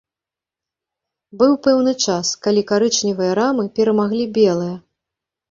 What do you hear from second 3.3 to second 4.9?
рамы перамаглі белыя.